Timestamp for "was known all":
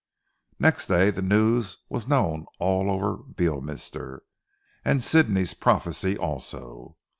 1.87-2.89